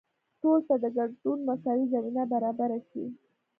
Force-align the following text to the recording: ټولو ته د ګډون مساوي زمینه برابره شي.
ټولو 0.41 0.61
ته 0.67 0.75
د 0.83 0.85
ګډون 0.97 1.39
مساوي 1.47 1.85
زمینه 1.93 2.23
برابره 2.33 2.79
شي. 2.89 3.05